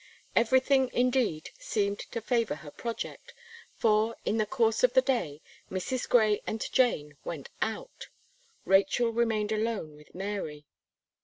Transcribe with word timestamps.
Everything, 0.35 0.89
indeed, 0.93 1.51
seemed 1.59 1.99
to 1.99 2.21
favour 2.21 2.55
her 2.55 2.71
project; 2.71 3.35
for, 3.75 4.15
in 4.25 4.37
the 4.37 4.47
course 4.47 4.83
of 4.83 4.93
the 4.93 5.01
day, 5.03 5.43
Mrs. 5.69 6.09
Gray 6.09 6.41
and 6.47 6.67
Jane 6.73 7.17
went 7.23 7.49
out. 7.61 8.07
Rachel 8.65 9.09
remained 9.11 9.51
alone 9.51 9.95
with 9.95 10.15
Mary. 10.15 10.65